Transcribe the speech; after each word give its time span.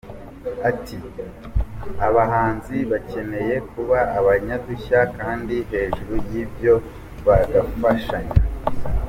Ati 0.69 0.97
“Abahanzi 2.07 2.75
bakeneye 2.91 3.55
kuba 3.71 3.99
abanyadushya 4.19 4.99
kandi 5.19 5.55
hejuru 5.71 6.13
y’ibyo 6.29 6.73
bagafashanya. 7.25 8.37